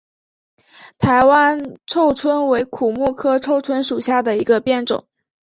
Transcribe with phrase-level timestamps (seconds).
[0.97, 5.07] 台湾臭椿为苦木科臭椿属下的一个变种。